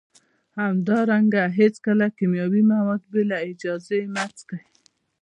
[0.59, 4.63] همدارنګه هیڅکله کیمیاوي مواد بې له اجازې مه څکئ